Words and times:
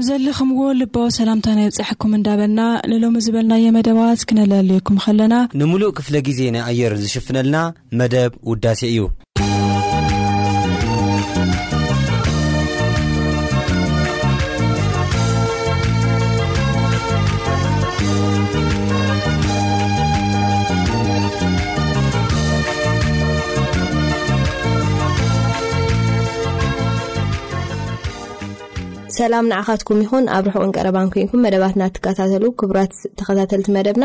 ኣብ 0.00 0.04
ዘለኹምዎ 0.08 0.60
ልባ 0.80 0.94
ሰላምታ 1.16 1.46
ናይ 1.56 1.66
ብፃሐኩም 1.70 2.12
እንዳበልና 2.18 2.60
ንሎሚ 2.90 3.16
ዝበልናየ 3.26 3.66
መደባት 3.76 4.20
ክነለለየኩም 4.28 5.00
ኸለና 5.04 5.34
ንሙሉእ 5.60 5.92
ክፍለ 5.98 6.14
ጊዜ 6.28 6.40
ናይኣየር 6.54 6.92
ዝሽፍነልና 7.02 7.56
መደብ 8.00 8.30
ውዳሴ 8.50 8.80
እዩ 8.92 8.98
ሰላም 29.20 29.46
ንዓኻትኩም 29.52 29.98
ይኹን 30.02 30.24
ኣብ 30.34 30.44
ርሑቅን 30.48 30.70
ቀረባን 30.76 31.08
ኮንኩም 31.14 31.40
መደባትና 31.46 31.82
ትከታተሉ 31.96 32.44
ክቡራት 32.60 32.92
ተከታተልቲ 33.20 33.66
መደብና 33.76 34.04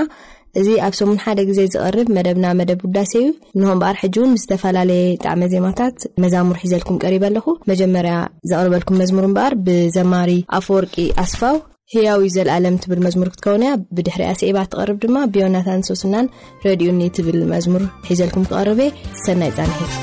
እዚ 0.60 0.68
ኣብ 0.86 0.94
ሰሙን 1.00 1.20
ሓደ 1.24 1.40
ግዜ 1.50 1.60
ዝርብ 1.76 2.10
መደብና 2.18 2.48
መደብ 2.60 2.80
ጉዳሴ 2.88 3.14
እዩ 3.22 3.28
ንከ 3.62 3.72
በኣር 3.82 3.96
ሕጂውን 4.02 4.34
ዝተፈላለየ 4.42 5.06
ጣዕሚ 5.26 5.42
ዜማታት 5.54 5.98
መዛሙር 6.26 6.58
ሒዘልኩም 6.64 6.98
ቀሪብ 7.04 7.24
ኣለኹ 7.30 7.48
መጀመርያ 7.72 8.16
ዘቅርበልኩም 8.52 9.00
መዝሙር 9.04 9.28
እበኣር 9.30 9.56
ብዘማሪ 9.68 10.32
ኣፍወርቂ 10.60 10.96
ኣስፋው 11.26 11.58
ህያው 11.94 12.22
ዘለኣለም 12.38 12.80
ትብል 12.84 13.02
መዝሙር 13.08 13.30
ክትከውን 13.34 13.66
እያ 13.68 13.74
ብድሕርያ 13.98 14.30
ስእባ 14.42 14.58
ትቐርብ 14.72 14.98
ድማ 15.06 15.18
ብዮናታን 15.36 15.86
ሶስናን 15.92 16.28
ረድኡኒ 16.68 17.02
ትብል 17.20 17.38
መዝሙር 17.54 17.86
ሒዘልኩም 18.10 18.48
ክቐርብ 18.50 18.82
የ 18.88 18.96
ሰናይ 19.26 19.54
ፃንሐዩ 19.60 19.94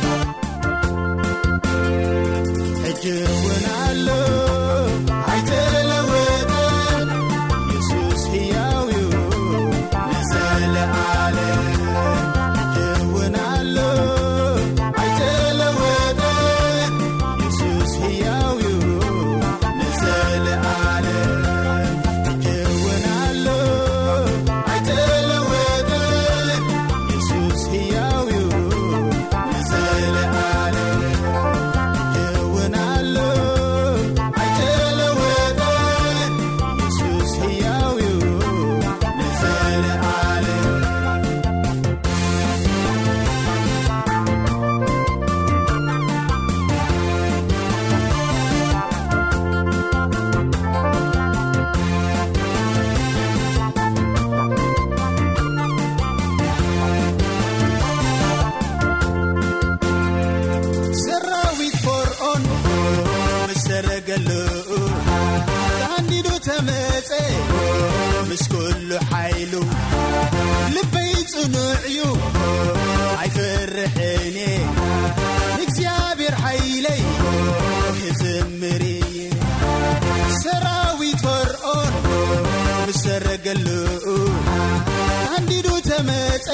ልኡኣንዲዱ 83.60 85.66
ተመፀ 85.86 86.46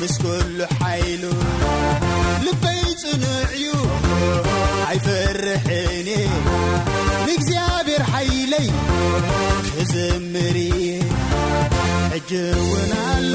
ምስ 0.00 0.14
ኮሉ 0.24 0.58
ሓይሉ 0.82 1.22
ልበይ 2.44 2.78
ጽንዕ 3.02 3.34
እዩ 3.54 3.64
ኣይፈርሕንእየ 4.90 6.28
ንእግዚኣብሔር 7.26 8.02
ኃይለይ 8.12 8.68
እዘምርየ 9.84 10.86
ሕጅውን 12.14 12.90
ኣሎ 13.08 13.34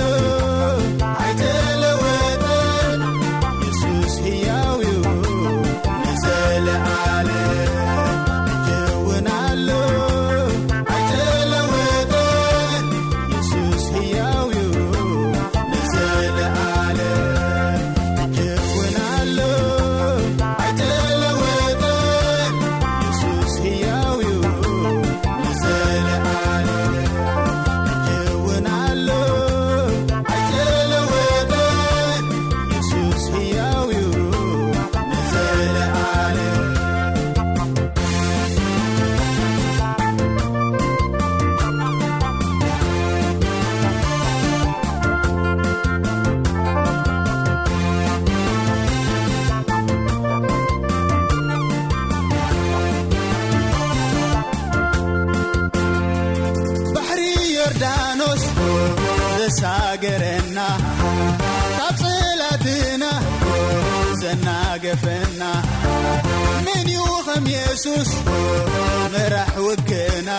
መራሕ 69.13 69.53
ውግእና 69.65 70.29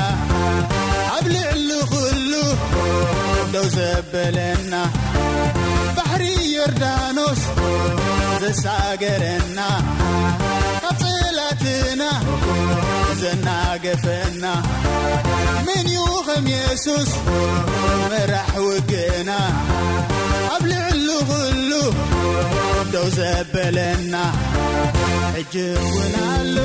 ኣብ 1.14 1.24
ሊዕሉ 1.32 1.70
ዂሉ 2.00 2.32
ደው 3.54 3.66
ዘበለና 3.76 4.74
ባሕሪ 5.96 6.24
ዮርዳኖስ 6.54 7.42
ዘሳገረና 8.42 9.58
ካብ 10.82 10.94
ጽላትና 11.02 12.02
ዘናገፈና 13.22 14.44
መን 15.68 15.86
ዩኸም 15.96 16.46
የሱስ 16.54 17.12
መራሕ 18.14 18.52
ውግእና 18.68 19.30
دوزبلن 22.92 24.14
حجونل 25.36 26.58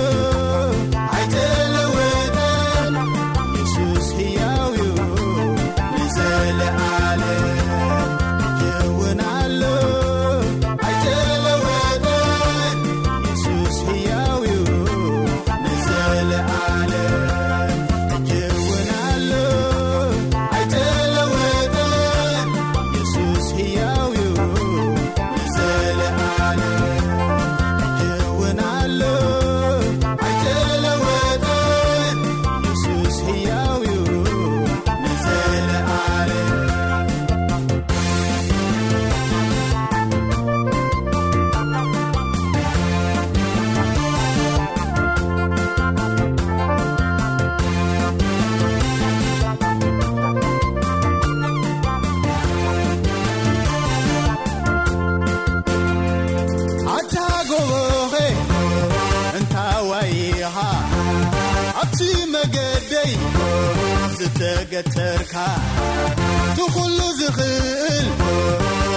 ገእትዂሉ 64.73 66.97
ዝኽእል 67.17 68.05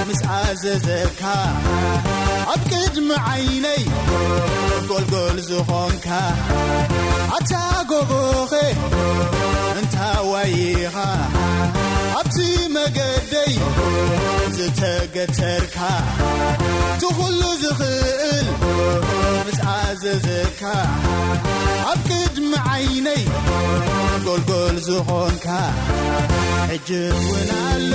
ምስዓዘዘካ 0.09 1.23
ኣብ 2.53 2.63
ቅድሚ 2.71 3.09
ዓይነይ 3.33 3.83
ጐልጐል 4.91 5.37
ዝኾንካ 5.49 6.09
ኣታጐቦኸ 7.37 8.53
እንታዋዪኻ 9.81 10.97
ኣብቲ 12.21 12.37
መገደይ 12.77 13.53
ዝተገተርካእትዂሉ 14.57 17.41
ዝኽእል 17.63 18.47
ምስዓዘዘካ 19.49 20.61
معيني 22.41 23.25
قلقل 24.27 24.77
زقونك 24.77 25.49
حج 26.71 26.93
ونال 26.93 27.95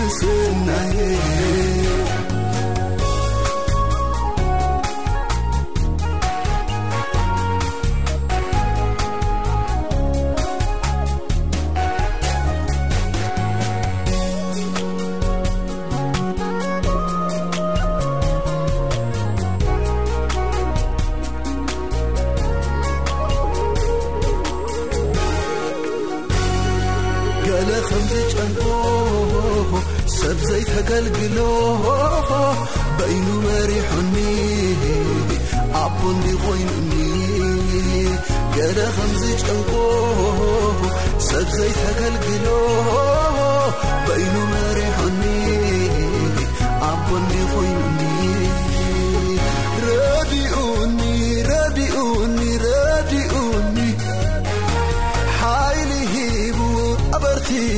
نس 0.00 0.20
ني 0.66 1.35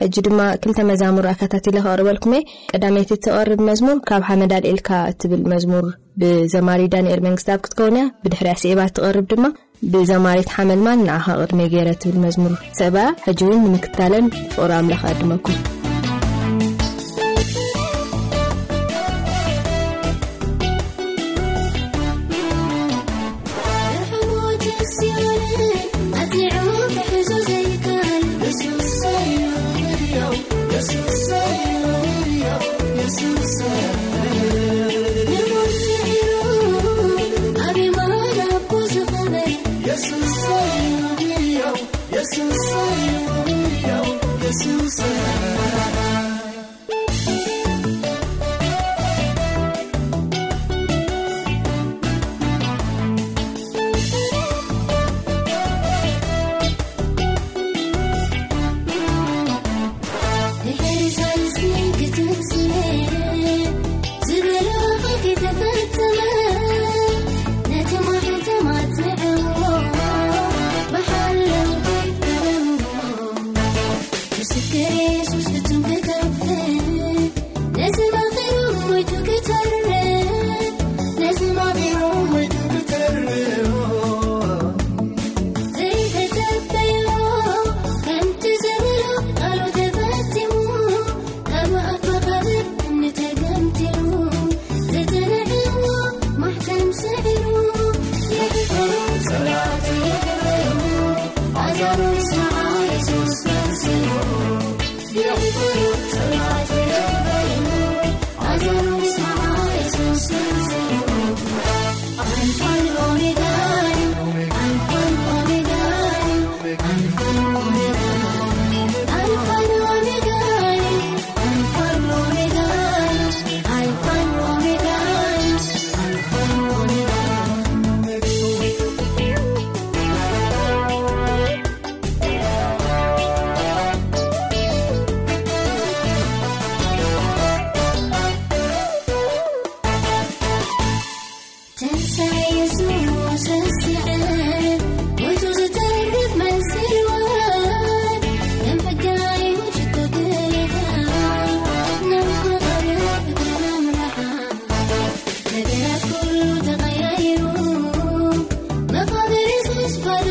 ሕጂ 0.00 0.20
ድማ 0.26 0.40
ክልተ 0.62 0.82
መዛሙር 0.90 1.26
ኣካታትለ 1.30 1.76
ክቅርበልኩም 1.78 2.34
እ 2.38 2.42
ቀዳመይቲ 2.74 3.10
ተቐርብ 3.24 3.60
መዝሙር 3.68 3.96
ካብ 4.10 4.24
ሓመዳልኤልካ 4.28 4.90
ትብል 5.22 5.42
መዝሙር 5.52 5.88
ብዘማሪ 6.22 6.82
ዳንኤር 6.96 7.22
መንግስቲ 7.28 7.50
ኣብ 7.56 7.62
ክትከውንእያ 7.64 8.04
ብድሕርያ 8.24 8.54
ስእባ 8.64 8.80
እትቐርብ 8.90 9.26
ድማ 9.32 9.46
ብዘማሪት 9.94 10.52
ሓመልማል 10.58 11.00
ንዓኻ 11.08 11.26
ቅድመይ 11.44 11.70
ገይረ 11.74 11.88
ትብል 12.04 12.18
መዝሙር 12.26 12.54
ሰብያ 12.82 13.06
ሕጂእውን 13.28 13.62
ንምክታለን 13.66 14.32
ፍቅሩምለክኣድመኩም 14.56 15.58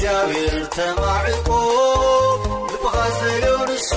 زاويرتمعق 0.00 1.28
لبغزررس 2.72 3.92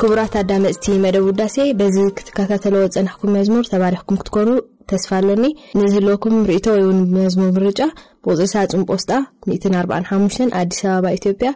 ክቡራት 0.00 0.32
ኣዳ 0.38 0.52
መፅቲ 0.62 0.86
መደብ 1.02 1.24
ውዳሴ 1.26 1.56
በዚ 1.78 1.96
ክትከታተለዎ 2.18 2.84
ፀናሕኩም 2.94 3.30
መዝሙር 3.36 3.64
ተባሪሕኩም 3.72 4.16
ክትኮኑ 4.20 4.48
ተስፋ 4.90 5.10
ኣሎኒ 5.18 5.44
ንዝህለኩም 5.80 6.34
ርእቶ 6.48 6.64
ወይ 6.74 6.82
ን 6.96 6.98
ብመዝሙር 7.12 7.50
ንርጫ 7.58 7.80
ብቁፅሪሳ 8.24 8.54
ፅምጶስጣ 8.72 9.10
45 9.82 10.42
ኣዲስ 10.60 10.80
ኣበባ 10.94 11.04
ኢትዮጵያ 11.18 11.48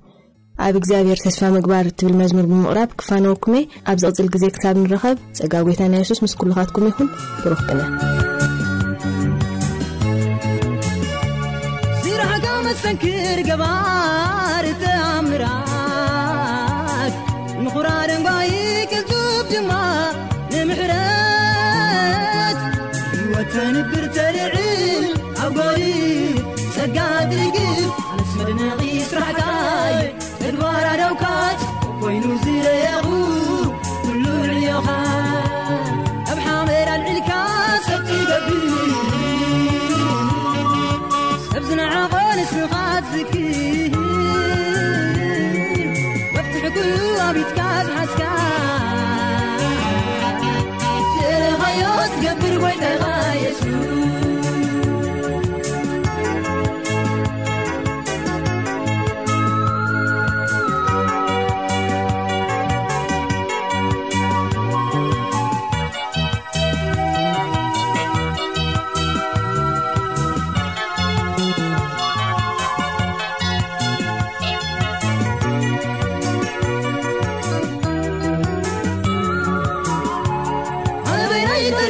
ኣብ 0.64 0.74
እግዚኣብሔር 0.80 1.18
ተስፋ 1.24 1.40
ምግባር 1.54 1.84
እትብል 1.90 2.14
መዝሙር 2.20 2.46
ብምቕራብ 2.50 2.90
ክፋነወኩመእ 2.98 3.64
ኣብ 3.90 3.96
ዘቕፅል 4.02 4.26
ጊዜ 4.34 4.44
ክሳብ 4.54 4.76
ንረኸብ 4.82 5.16
ፀጋ 5.38 5.52
ጐታ 5.68 5.80
ናይስስ 5.94 6.20
ምስ 6.24 6.34
ኩልኻትኩም 6.40 6.84
ይኹን 6.88 7.08
ክሩፍቅነ 7.42 7.80
ስራሕካ 12.04 12.46
መሰንክር 12.66 13.40
ገባር 13.50 14.64
እትኣምራት 14.72 15.56
ምኹራርንባይ 17.64 18.52
ቀንጹብ 18.92 19.44
ድማ 19.54 19.70
ንምሕረት 20.52 20.90
ወተንብርተርዕል 23.34 24.58
ኣገቢ 25.48 25.82
ፀጋ 26.76 26.98
ር 27.36 27.40
ኣስመድነ 28.18 28.62
ስራካ 29.12 29.40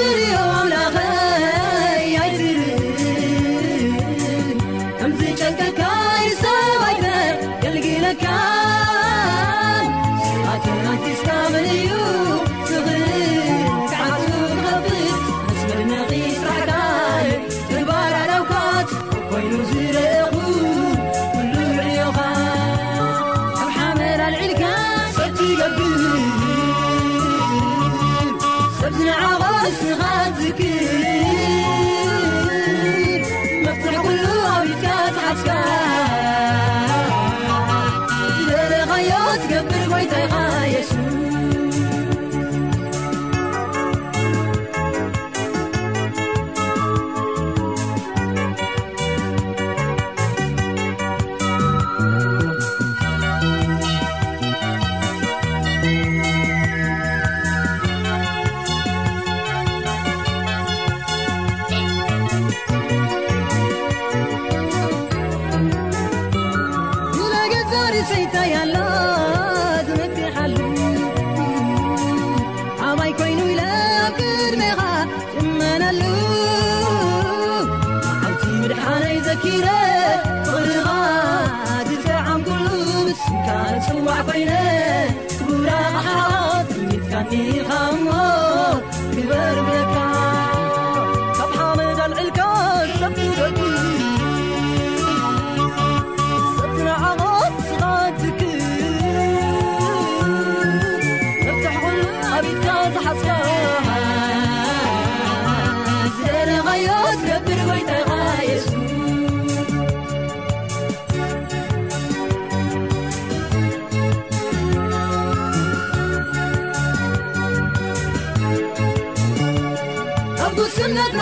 ري 0.00 0.39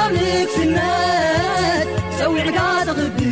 مكفلنات 0.07 1.87
سوي 2.19 2.41
عبادة 2.43 2.93
غد 2.93 3.28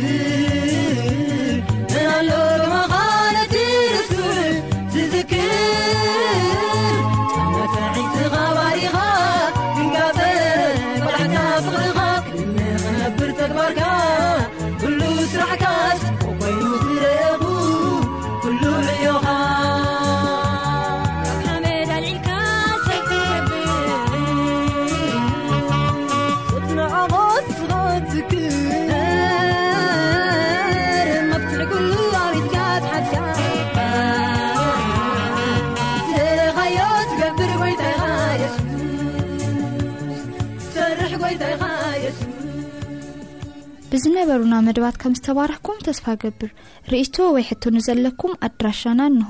ብዝነበሩና 43.91 44.55
መድባት 44.67 44.95
ከም 45.01 45.13
ዝተባርሕኩም 45.17 45.81
ተስፋ 45.87 46.05
ገብር 46.23 46.49
ርእቶ 46.91 47.15
ወይ 47.35 47.43
ሕትኑ 47.49 47.75
ዘለኩም 47.87 48.33
ኣድራሻና 48.47 48.99
ኣንሆ 49.09 49.29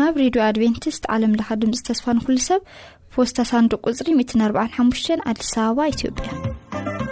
ናብ 0.00 0.16
ሬድዮ 0.22 0.42
ኣድቨንቲስት 0.50 1.04
ዓለምለካ 1.14 1.48
ድምፂ 1.64 1.80
ተስፋ 1.90 2.06
ንኹሉ 2.18 2.38
ሰብ 2.48 2.62
ፖስታሳንዱ 3.16 3.72
ቁፅሪ 3.88 4.08
145 4.22 5.12
ኣዲስ 5.32 5.52
ኣበባ 5.64 5.88
ኢትዮ 5.94 6.10
ያ 6.30 7.07